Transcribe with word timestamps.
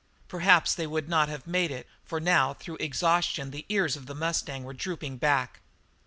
Perhaps 0.27 0.73
they 0.73 0.87
would 0.87 1.07
not 1.07 1.29
have 1.29 1.45
made 1.45 1.69
it, 1.69 1.85
for 2.03 2.19
now 2.19 2.55
through 2.55 2.77
exhaustion 2.79 3.51
the 3.51 3.67
ears 3.69 3.95
of 3.95 4.07
the 4.07 4.15
mustang 4.15 4.63
were 4.63 4.73
drooping 4.73 5.17
back. 5.17 5.59